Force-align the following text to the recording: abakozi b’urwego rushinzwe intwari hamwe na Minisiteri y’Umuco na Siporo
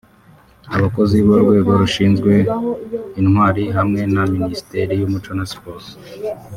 abakozi 0.75 1.15
b’urwego 1.25 1.69
rushinzwe 1.81 2.33
intwari 3.19 3.63
hamwe 3.77 4.01
na 4.13 4.23
Minisiteri 4.33 4.93
y’Umuco 4.99 5.31
na 5.37 5.45
Siporo 5.51 5.85